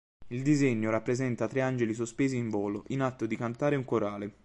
Il 0.29 0.41
disegno 0.41 0.89
rappresenta 0.89 1.47
tre 1.47 1.61
angeli 1.61 1.93
sospesi 1.93 2.35
in 2.35 2.49
volo, 2.49 2.85
in 2.87 3.01
atto 3.01 3.27
di 3.27 3.37
cantare 3.37 3.75
un 3.75 3.85
corale. 3.85 4.33